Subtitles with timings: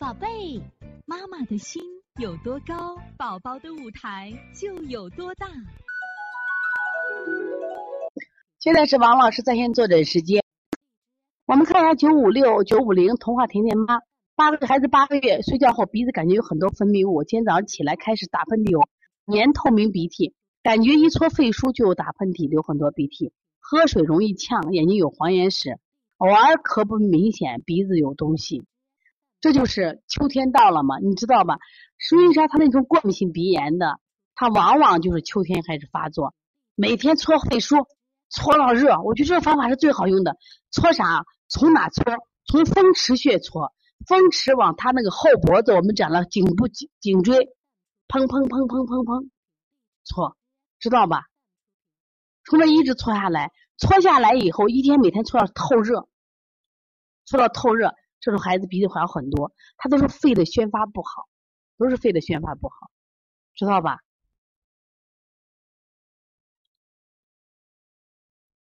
[0.00, 0.62] 宝贝，
[1.04, 1.82] 妈妈的心
[2.18, 5.46] 有多高，宝宝的舞台就有多大。
[8.58, 10.42] 现在是王老师在线坐诊时间。
[11.44, 14.00] 我们看一下九五六九五零童话甜甜妈，
[14.36, 18.80] 八个月孩子八个月，睡觉后鼻子感觉有很多分泌物，今天早上起来开始打喷嚏，有
[19.26, 25.78] 黏透明鼻涕，感觉一搓肺腧就有打喷嚏，流很多鼻涕，喝水容易呛，眼睛有黄眼屎，
[26.16, 28.64] 偶尔咳不明显，鼻子有东西。
[29.40, 31.58] 这就是秋天到了嘛，你知道吧？
[31.96, 33.98] 实际上，他那种过敏性鼻炎的，
[34.34, 36.34] 他往往就是秋天开始发作。
[36.74, 37.86] 每天搓肺腧，
[38.28, 40.36] 搓到热，我觉得这个方法是最好用的。
[40.70, 41.24] 搓啥？
[41.48, 42.04] 从哪搓？
[42.46, 43.72] 从风池穴搓，
[44.06, 47.36] 风池往他那个后脖子，我们讲了颈部颈颈椎，
[48.08, 49.28] 砰砰砰砰砰砰，
[50.04, 50.36] 搓，
[50.78, 51.24] 知道吧？
[52.44, 56.08] 从这一直搓下来，搓下来以后，一天每天搓到透热，
[57.24, 57.94] 搓到透热。
[58.20, 61.28] 这种孩子鼻涕还有很多，他都是肺的宣发不好，
[61.78, 62.90] 都是肺的宣发不好，
[63.54, 64.00] 知道吧？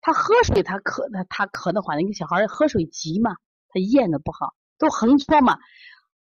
[0.01, 3.37] 他喝水，他渴，他他渴的话，那个小孩喝水急嘛，
[3.69, 5.59] 他咽的不好，都横搓嘛。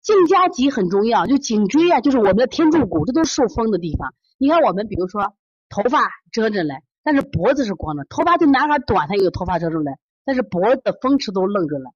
[0.01, 4.13] 颈夹脊很重要，就颈椎啊，就是我们的天柱骨，这都是受风的地方。
[4.37, 5.35] 你看我们，比如说
[5.69, 8.05] 头发遮着嘞，但是脖子是光的。
[8.05, 9.91] 头发对男孩短，他有头发遮住嘞，
[10.25, 11.93] 但是脖子风池都愣着了。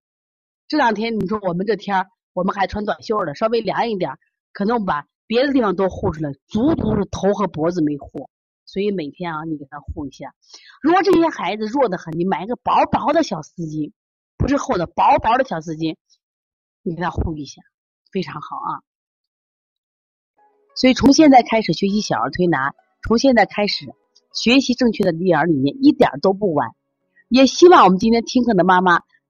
[0.68, 4.18] 这两天你说我们这天儿我们还穿短袖的，稍微凉一点，
[4.52, 8.30] 可能把别的地方都护出来，足足是头和脖子没护，
[8.66, 10.34] 所以每天啊，你给他护一下。
[10.82, 13.92] 如果这些孩子弱的很，你买一个薄薄的小丝巾，
[14.38, 15.96] 不是厚的，薄薄的小丝巾，
[16.82, 17.62] 你给他护一下，
[18.12, 18.82] 非常好啊。
[20.76, 23.94] 所以从现在开始学习小儿推拿，从现在开始
[24.34, 26.72] 学习正确的育儿理念，一点都不晚。
[27.30, 29.04] 也希望我们今天听课的妈妈。